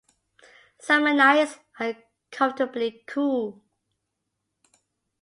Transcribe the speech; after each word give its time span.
Summer 0.79 1.13
nights 1.13 1.59
are 1.79 1.93
comfortably 2.31 3.03
cool. 3.05 3.61